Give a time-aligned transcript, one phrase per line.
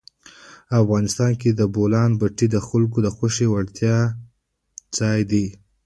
[0.81, 3.65] افغانستان کې د بولان پټي د خلکو د خوښې وړ
[4.99, 5.45] ځای دی.